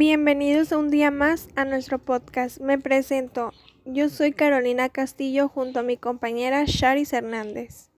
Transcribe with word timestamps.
Bienvenidos 0.00 0.72
un 0.72 0.88
día 0.88 1.10
más 1.10 1.50
a 1.56 1.66
nuestro 1.66 1.98
podcast. 1.98 2.58
Me 2.58 2.78
presento. 2.78 3.52
Yo 3.84 4.08
soy 4.08 4.32
Carolina 4.32 4.88
Castillo 4.88 5.46
junto 5.50 5.80
a 5.80 5.82
mi 5.82 5.98
compañera 5.98 6.64
Charis 6.64 7.12
Hernández. 7.12 7.90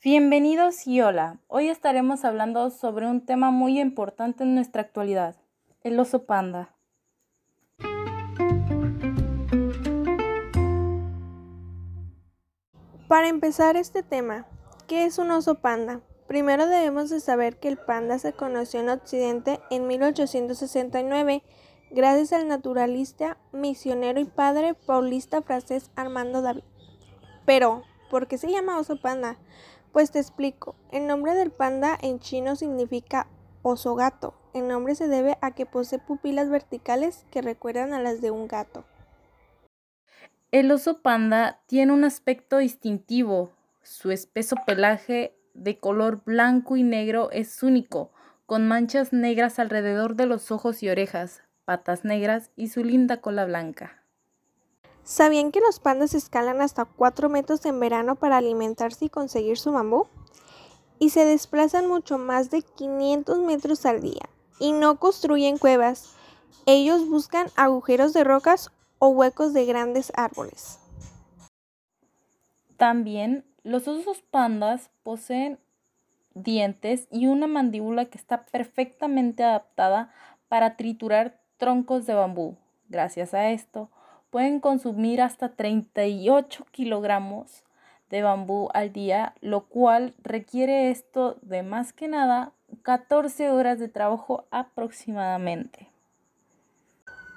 Bienvenidos 0.00 0.86
y 0.86 1.00
hola. 1.00 1.40
Hoy 1.48 1.70
estaremos 1.70 2.24
hablando 2.24 2.70
sobre 2.70 3.08
un 3.08 3.26
tema 3.26 3.50
muy 3.50 3.80
importante 3.80 4.44
en 4.44 4.54
nuestra 4.54 4.82
actualidad, 4.82 5.34
el 5.82 5.98
oso 5.98 6.24
panda. 6.24 6.76
Para 13.08 13.26
empezar 13.26 13.74
este 13.74 14.04
tema, 14.04 14.46
¿qué 14.86 15.04
es 15.04 15.18
un 15.18 15.32
oso 15.32 15.56
panda? 15.56 16.00
Primero 16.28 16.66
debemos 16.66 17.08
de 17.08 17.20
saber 17.20 17.58
que 17.58 17.68
el 17.68 17.78
panda 17.78 18.18
se 18.18 18.34
conoció 18.34 18.80
en 18.80 18.90
Occidente 18.90 19.60
en 19.70 19.86
1869 19.86 21.42
gracias 21.90 22.34
al 22.34 22.48
naturalista, 22.48 23.38
misionero 23.52 24.20
y 24.20 24.26
padre 24.26 24.74
paulista 24.74 25.40
francés 25.40 25.90
Armando 25.96 26.42
David. 26.42 26.64
Pero, 27.46 27.82
¿por 28.10 28.28
qué 28.28 28.36
se 28.36 28.50
llama 28.50 28.78
oso 28.78 29.00
panda? 29.00 29.38
Pues 29.90 30.10
te 30.10 30.18
explico. 30.18 30.76
El 30.92 31.06
nombre 31.06 31.34
del 31.34 31.50
panda 31.50 31.96
en 32.02 32.20
chino 32.20 32.56
significa 32.56 33.26
oso 33.62 33.94
gato. 33.94 34.34
El 34.52 34.68
nombre 34.68 34.94
se 34.94 35.08
debe 35.08 35.38
a 35.40 35.52
que 35.52 35.64
posee 35.64 35.98
pupilas 35.98 36.50
verticales 36.50 37.24
que 37.30 37.40
recuerdan 37.40 37.94
a 37.94 38.02
las 38.02 38.20
de 38.20 38.30
un 38.30 38.48
gato. 38.48 38.84
El 40.50 40.70
oso 40.72 41.00
panda 41.00 41.62
tiene 41.66 41.94
un 41.94 42.04
aspecto 42.04 42.58
distintivo. 42.58 43.52
Su 43.82 44.10
espeso 44.10 44.56
pelaje 44.66 45.37
de 45.58 45.78
color 45.78 46.22
blanco 46.24 46.76
y 46.76 46.82
negro 46.82 47.30
es 47.30 47.62
único, 47.62 48.10
con 48.46 48.66
manchas 48.66 49.12
negras 49.12 49.58
alrededor 49.58 50.14
de 50.16 50.26
los 50.26 50.50
ojos 50.50 50.82
y 50.82 50.88
orejas, 50.88 51.42
patas 51.64 52.04
negras 52.04 52.50
y 52.56 52.68
su 52.68 52.82
linda 52.82 53.20
cola 53.20 53.44
blanca. 53.44 54.02
¿Sabían 55.04 55.52
que 55.52 55.60
los 55.60 55.80
pandas 55.80 56.14
escalan 56.14 56.60
hasta 56.60 56.84
4 56.84 57.28
metros 57.30 57.64
en 57.64 57.80
verano 57.80 58.16
para 58.16 58.36
alimentarse 58.36 59.06
y 59.06 59.08
conseguir 59.08 59.58
su 59.58 59.72
bambú? 59.72 60.06
Y 60.98 61.10
se 61.10 61.24
desplazan 61.24 61.88
mucho 61.88 62.18
más 62.18 62.50
de 62.50 62.60
500 62.60 63.38
metros 63.40 63.86
al 63.86 64.02
día. 64.02 64.28
Y 64.60 64.72
no 64.72 64.98
construyen 64.98 65.56
cuevas. 65.56 66.14
Ellos 66.66 67.08
buscan 67.08 67.48
agujeros 67.56 68.12
de 68.12 68.24
rocas 68.24 68.70
o 68.98 69.08
huecos 69.08 69.54
de 69.54 69.64
grandes 69.64 70.12
árboles. 70.14 70.78
También 72.76 73.47
los 73.68 73.86
osos 73.86 74.22
pandas 74.22 74.90
poseen 75.02 75.58
dientes 76.32 77.06
y 77.10 77.26
una 77.26 77.46
mandíbula 77.46 78.06
que 78.06 78.16
está 78.16 78.46
perfectamente 78.46 79.44
adaptada 79.44 80.10
para 80.48 80.76
triturar 80.76 81.38
troncos 81.58 82.06
de 82.06 82.14
bambú. 82.14 82.56
Gracias 82.88 83.34
a 83.34 83.50
esto, 83.50 83.90
pueden 84.30 84.60
consumir 84.60 85.20
hasta 85.20 85.50
38 85.50 86.66
kilogramos 86.70 87.62
de 88.08 88.22
bambú 88.22 88.70
al 88.72 88.90
día, 88.90 89.34
lo 89.42 89.66
cual 89.66 90.14
requiere 90.22 90.90
esto 90.90 91.36
de 91.42 91.62
más 91.62 91.92
que 91.92 92.08
nada 92.08 92.52
14 92.82 93.50
horas 93.50 93.78
de 93.78 93.88
trabajo 93.88 94.46
aproximadamente. 94.50 95.90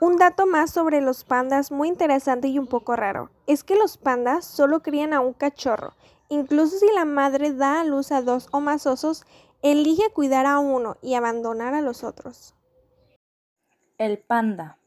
Un 0.00 0.16
dato 0.16 0.44
más 0.46 0.72
sobre 0.72 1.00
los 1.00 1.22
pandas 1.22 1.70
muy 1.70 1.86
interesante 1.86 2.48
y 2.48 2.58
un 2.58 2.66
poco 2.66 2.96
raro, 2.96 3.30
es 3.46 3.62
que 3.62 3.76
los 3.76 3.96
pandas 3.96 4.44
solo 4.44 4.82
crían 4.82 5.12
a 5.12 5.20
un 5.20 5.32
cachorro 5.32 5.94
Incluso 6.28 6.78
si 6.78 6.86
la 6.94 7.04
madre 7.04 7.52
da 7.52 7.80
a 7.80 7.84
luz 7.84 8.12
a 8.12 8.22
dos 8.22 8.48
o 8.50 8.60
más 8.60 8.86
osos, 8.86 9.24
elige 9.62 10.10
cuidar 10.12 10.46
a 10.46 10.58
uno 10.58 10.96
y 11.02 11.14
abandonar 11.14 11.74
a 11.74 11.80
los 11.80 12.04
otros. 12.04 12.54
El 13.98 14.18
panda, 14.18 14.78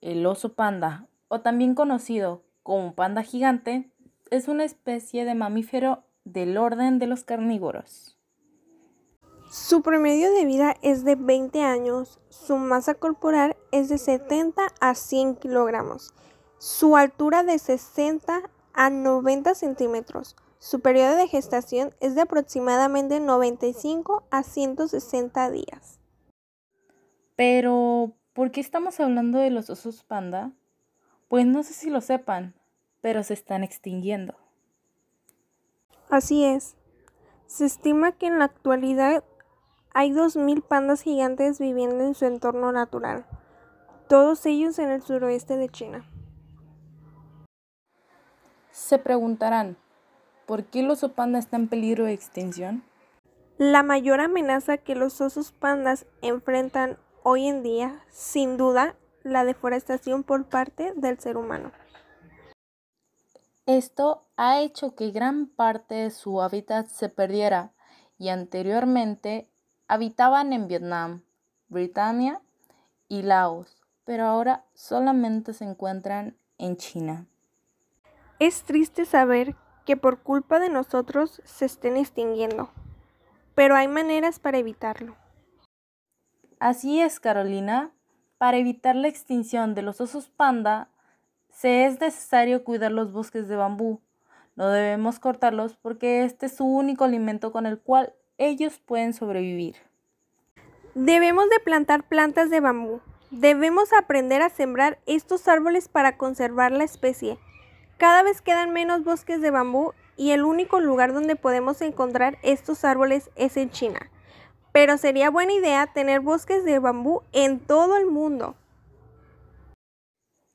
el 0.00 0.24
oso 0.26 0.54
panda, 0.54 1.08
o 1.28 1.40
también 1.40 1.74
conocido 1.74 2.42
como 2.62 2.94
panda 2.94 3.22
gigante, 3.22 3.90
es 4.30 4.48
una 4.48 4.64
especie 4.64 5.24
de 5.24 5.34
mamífero 5.34 6.04
del 6.24 6.56
orden 6.56 6.98
de 6.98 7.06
los 7.06 7.24
carnívoros. 7.24 8.16
Su 9.50 9.82
promedio 9.82 10.32
de 10.32 10.46
vida 10.46 10.74
es 10.82 11.04
de 11.04 11.14
20 11.14 11.62
años, 11.62 12.18
su 12.28 12.56
masa 12.56 12.94
corporal 12.94 13.56
es 13.70 13.88
de 13.88 13.98
70 13.98 14.62
a 14.80 14.94
100 14.94 15.36
kilogramos, 15.36 16.12
su 16.58 16.96
altura 16.96 17.44
de 17.44 17.58
60 17.58 18.42
a 18.72 18.90
90 18.90 19.54
centímetros, 19.54 20.34
su 20.64 20.80
periodo 20.80 21.16
de 21.16 21.28
gestación 21.28 21.94
es 22.00 22.14
de 22.14 22.22
aproximadamente 22.22 23.20
95 23.20 24.26
a 24.30 24.42
160 24.42 25.50
días. 25.50 26.00
Pero, 27.36 28.12
¿por 28.32 28.50
qué 28.50 28.62
estamos 28.62 28.98
hablando 28.98 29.40
de 29.40 29.50
los 29.50 29.68
osos 29.68 30.04
panda? 30.04 30.52
Pues 31.28 31.44
no 31.44 31.62
sé 31.64 31.74
si 31.74 31.90
lo 31.90 32.00
sepan, 32.00 32.54
pero 33.02 33.22
se 33.22 33.34
están 33.34 33.62
extinguiendo. 33.62 34.36
Así 36.08 36.46
es. 36.46 36.76
Se 37.46 37.66
estima 37.66 38.12
que 38.12 38.28
en 38.28 38.38
la 38.38 38.46
actualidad 38.46 39.22
hay 39.92 40.12
2.000 40.12 40.62
pandas 40.62 41.02
gigantes 41.02 41.58
viviendo 41.58 42.04
en 42.04 42.14
su 42.14 42.24
entorno 42.24 42.72
natural, 42.72 43.26
todos 44.08 44.46
ellos 44.46 44.78
en 44.78 44.88
el 44.88 45.02
suroeste 45.02 45.58
de 45.58 45.68
China. 45.68 46.10
Se 48.70 48.98
preguntarán, 48.98 49.76
¿Por 50.46 50.64
qué 50.64 50.80
el 50.80 50.90
oso 50.90 51.12
panda 51.12 51.38
está 51.38 51.56
en 51.56 51.68
peligro 51.68 52.04
de 52.04 52.12
extinción? 52.12 52.84
La 53.56 53.82
mayor 53.82 54.20
amenaza 54.20 54.78
que 54.78 54.94
los 54.94 55.20
osos 55.20 55.52
pandas 55.52 56.06
enfrentan 56.22 56.98
hoy 57.22 57.46
en 57.46 57.62
día, 57.62 58.02
sin 58.10 58.56
duda, 58.56 58.96
la 59.22 59.44
deforestación 59.44 60.22
por 60.22 60.44
parte 60.46 60.92
del 60.96 61.18
ser 61.18 61.36
humano. 61.36 61.72
Esto 63.66 64.26
ha 64.36 64.60
hecho 64.60 64.94
que 64.94 65.10
gran 65.10 65.46
parte 65.46 65.94
de 65.94 66.10
su 66.10 66.42
hábitat 66.42 66.88
se 66.88 67.08
perdiera 67.08 67.72
y 68.18 68.28
anteriormente 68.28 69.48
habitaban 69.88 70.52
en 70.52 70.68
Vietnam, 70.68 71.22
Britania 71.68 72.42
y 73.08 73.22
Laos, 73.22 73.82
pero 74.04 74.24
ahora 74.24 74.66
solamente 74.74 75.54
se 75.54 75.64
encuentran 75.64 76.36
en 76.58 76.76
China. 76.76 77.26
Es 78.38 78.64
triste 78.64 79.06
saber 79.06 79.56
que 79.84 79.96
por 79.96 80.18
culpa 80.18 80.58
de 80.58 80.68
nosotros 80.68 81.40
se 81.44 81.66
estén 81.66 81.96
extinguiendo, 81.96 82.70
pero 83.54 83.76
hay 83.76 83.88
maneras 83.88 84.38
para 84.38 84.58
evitarlo. 84.58 85.16
Así 86.58 87.00
es, 87.00 87.20
Carolina. 87.20 87.90
Para 88.38 88.56
evitar 88.56 88.96
la 88.96 89.08
extinción 89.08 89.74
de 89.74 89.82
los 89.82 90.00
osos 90.00 90.28
panda, 90.28 90.88
se 91.50 91.86
es 91.86 92.00
necesario 92.00 92.64
cuidar 92.64 92.92
los 92.92 93.12
bosques 93.12 93.48
de 93.48 93.56
bambú. 93.56 94.00
No 94.56 94.68
debemos 94.68 95.18
cortarlos 95.18 95.76
porque 95.76 96.24
este 96.24 96.46
es 96.46 96.56
su 96.56 96.64
único 96.64 97.04
alimento 97.04 97.52
con 97.52 97.66
el 97.66 97.78
cual 97.78 98.12
ellos 98.38 98.78
pueden 98.78 99.12
sobrevivir. 99.12 99.76
Debemos 100.94 101.48
de 101.50 101.60
plantar 101.60 102.04
plantas 102.04 102.50
de 102.50 102.60
bambú. 102.60 103.00
Debemos 103.30 103.92
aprender 103.92 104.42
a 104.42 104.48
sembrar 104.48 104.98
estos 105.06 105.48
árboles 105.48 105.88
para 105.88 106.16
conservar 106.16 106.70
la 106.72 106.84
especie. 106.84 107.38
Cada 107.98 108.22
vez 108.22 108.42
quedan 108.42 108.72
menos 108.72 109.04
bosques 109.04 109.40
de 109.40 109.50
bambú 109.50 109.92
y 110.16 110.32
el 110.32 110.44
único 110.44 110.80
lugar 110.80 111.12
donde 111.12 111.36
podemos 111.36 111.80
encontrar 111.80 112.38
estos 112.42 112.84
árboles 112.84 113.30
es 113.36 113.56
en 113.56 113.70
China. 113.70 114.10
Pero 114.72 114.98
sería 114.98 115.30
buena 115.30 115.52
idea 115.52 115.86
tener 115.86 116.20
bosques 116.20 116.64
de 116.64 116.78
bambú 116.80 117.22
en 117.32 117.60
todo 117.60 117.96
el 117.96 118.06
mundo. 118.06 118.56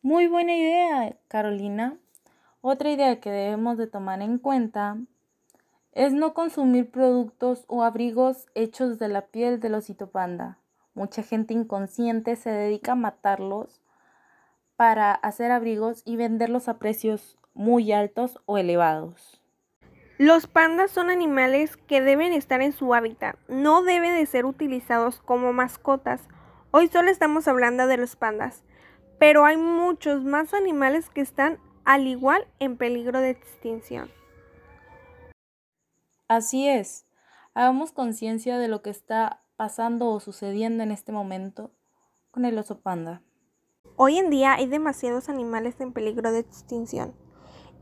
Muy 0.02 0.28
buena 0.28 0.56
idea, 0.56 1.16
Carolina. 1.28 1.98
Otra 2.62 2.92
idea 2.92 3.22
que 3.22 3.32
debemos 3.32 3.78
de 3.78 3.88
tomar 3.88 4.22
en 4.22 4.38
cuenta 4.38 4.98
es 5.94 6.14
no 6.14 6.34
consumir 6.34 6.92
productos 6.92 7.64
o 7.68 7.84
abrigos 7.84 8.48
hechos 8.54 9.00
de 9.00 9.08
la 9.08 9.28
piel 9.28 9.60
del 9.62 9.76
osito 9.76 10.12
panda. 10.12 10.60
Mucha 10.94 11.24
gente 11.24 11.54
inconsciente 11.54 12.36
se 12.36 12.52
dedica 12.52 12.92
a 12.92 12.96
matarlos 12.96 13.82
para 14.76 15.14
hacer 15.14 15.52
abrigos 15.52 16.02
y 16.06 16.18
venderlos 16.18 16.68
a 16.68 16.78
precios 16.78 17.39
muy 17.60 17.92
altos 17.92 18.40
o 18.46 18.58
elevados. 18.58 19.42
Los 20.18 20.48
pandas 20.48 20.92
son 20.92 21.10
animales 21.10 21.76
que 21.76 22.00
deben 22.00 22.32
estar 22.32 22.62
en 22.62 22.72
su 22.72 22.94
hábitat, 22.94 23.36
no 23.50 23.84
deben 23.84 24.16
de 24.16 24.26
ser 24.28 24.46
utilizados 24.46 25.20
como 25.20 25.52
mascotas. 25.52 26.22
Hoy 26.72 26.88
solo 26.88 27.12
estamos 27.12 27.50
hablando 27.50 27.86
de 27.86 27.98
los 27.98 28.16
pandas, 28.16 28.64
pero 29.20 29.44
hay 29.44 29.58
muchos 29.58 30.24
más 30.24 30.54
animales 30.54 31.10
que 31.10 31.20
están 31.20 31.60
al 31.84 32.08
igual 32.08 32.48
en 32.60 32.78
peligro 32.78 33.20
de 33.20 33.32
extinción. 33.32 34.10
Así 36.30 36.66
es, 36.66 37.08
hagamos 37.54 37.92
conciencia 37.92 38.58
de 38.58 38.70
lo 38.70 38.82
que 38.82 38.90
está 38.90 39.44
pasando 39.58 40.08
o 40.08 40.22
sucediendo 40.22 40.82
en 40.82 40.92
este 40.92 41.12
momento 41.12 41.74
con 42.32 42.46
el 42.46 42.58
oso 42.58 42.80
panda. 42.80 43.22
Hoy 43.98 44.18
en 44.18 44.30
día 44.30 44.54
hay 44.54 44.68
demasiados 44.68 45.28
animales 45.28 45.82
en 45.82 45.92
peligro 45.92 46.32
de 46.32 46.40
extinción 46.40 47.14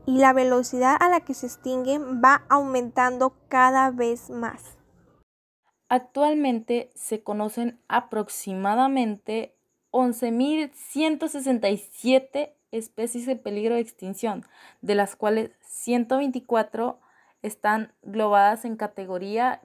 y 0.08 0.16
la 0.16 0.32
velocidad 0.32 0.96
a 0.98 1.10
la 1.10 1.20
que 1.20 1.34
se 1.34 1.44
extinguen 1.44 2.22
va 2.24 2.46
aumentando 2.48 3.34
cada 3.48 3.90
vez 3.90 4.30
más. 4.30 4.78
Actualmente 5.90 6.90
se 6.94 7.22
conocen 7.22 7.78
aproximadamente 7.88 9.54
11.167 9.90 12.54
especies 12.70 13.28
en 13.28 13.38
peligro 13.38 13.74
de 13.74 13.82
extinción, 13.82 14.46
de 14.80 14.94
las 14.94 15.14
cuales 15.14 15.50
124 15.60 16.98
están 17.42 17.92
globadas 18.00 18.64
en 18.64 18.76
categoría 18.76 19.60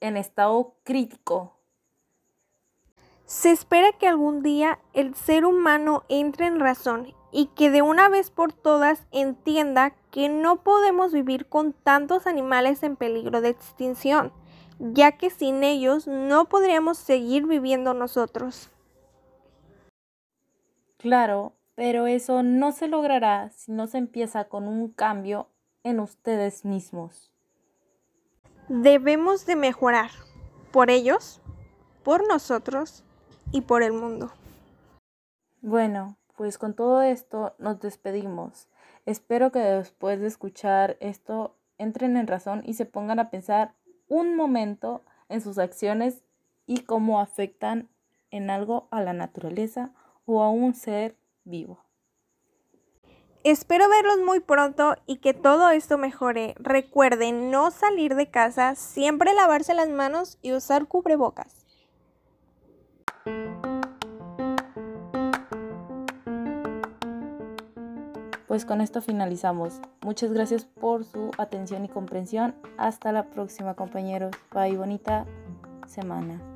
en 0.00 0.16
estado 0.16 0.76
crítico. 0.82 1.58
Se 3.26 3.50
espera 3.50 3.92
que 3.92 4.08
algún 4.08 4.42
día 4.42 4.78
el 4.94 5.14
ser 5.14 5.44
humano 5.44 6.04
entre 6.08 6.46
en 6.46 6.58
razón 6.58 7.14
y 7.32 7.46
que 7.46 7.70
de 7.70 7.82
una 7.82 8.08
vez 8.08 8.30
por 8.30 8.52
todas 8.52 9.06
entienda 9.10 9.94
que 10.10 10.28
no 10.28 10.62
podemos 10.62 11.12
vivir 11.12 11.46
con 11.46 11.72
tantos 11.72 12.26
animales 12.26 12.82
en 12.82 12.96
peligro 12.96 13.40
de 13.40 13.48
extinción, 13.48 14.32
ya 14.78 15.12
que 15.12 15.30
sin 15.30 15.64
ellos 15.64 16.06
no 16.06 16.44
podríamos 16.44 16.98
seguir 16.98 17.46
viviendo 17.46 17.94
nosotros. 17.94 18.70
Claro, 20.98 21.54
pero 21.74 22.06
eso 22.06 22.42
no 22.42 22.70
se 22.70 22.86
logrará 22.86 23.50
si 23.50 23.72
no 23.72 23.86
se 23.86 23.98
empieza 23.98 24.44
con 24.44 24.68
un 24.68 24.88
cambio 24.88 25.48
en 25.82 25.98
ustedes 25.98 26.64
mismos. 26.64 27.32
Debemos 28.68 29.46
de 29.46 29.56
mejorar 29.56 30.10
por 30.70 30.90
ellos, 30.90 31.40
por 32.04 32.26
nosotros 32.28 33.04
y 33.50 33.62
por 33.62 33.82
el 33.82 33.92
mundo. 33.92 34.32
Bueno, 35.60 36.16
pues 36.36 36.58
con 36.58 36.74
todo 36.74 37.02
esto 37.02 37.54
nos 37.58 37.80
despedimos. 37.80 38.68
Espero 39.06 39.52
que 39.52 39.58
después 39.58 40.20
de 40.20 40.26
escuchar 40.26 40.96
esto 41.00 41.56
entren 41.78 42.16
en 42.16 42.26
razón 42.26 42.62
y 42.64 42.74
se 42.74 42.86
pongan 42.86 43.18
a 43.18 43.30
pensar 43.30 43.74
un 44.08 44.36
momento 44.36 45.02
en 45.28 45.40
sus 45.40 45.58
acciones 45.58 46.22
y 46.66 46.82
cómo 46.82 47.20
afectan 47.20 47.88
en 48.30 48.50
algo 48.50 48.88
a 48.90 49.02
la 49.02 49.12
naturaleza 49.12 49.90
o 50.26 50.42
a 50.42 50.50
un 50.50 50.74
ser 50.74 51.16
vivo. 51.44 51.84
Espero 53.44 53.88
verlos 53.88 54.18
muy 54.24 54.38
pronto 54.38 54.94
y 55.04 55.16
que 55.16 55.34
todo 55.34 55.70
esto 55.70 55.98
mejore. 55.98 56.54
Recuerden 56.58 57.50
no 57.50 57.72
salir 57.72 58.14
de 58.14 58.30
casa, 58.30 58.76
siempre 58.76 59.34
lavarse 59.34 59.74
las 59.74 59.88
manos 59.88 60.38
y 60.42 60.52
usar 60.52 60.86
cubrebocas. 60.86 61.66
Pues 68.52 68.66
con 68.66 68.82
esto 68.82 69.00
finalizamos. 69.00 69.80
Muchas 70.02 70.30
gracias 70.30 70.66
por 70.66 71.06
su 71.06 71.30
atención 71.38 71.86
y 71.86 71.88
comprensión. 71.88 72.54
Hasta 72.76 73.10
la 73.10 73.30
próxima 73.30 73.72
compañeros. 73.72 74.32
Bye, 74.52 74.76
bonita 74.76 75.24
semana. 75.86 76.51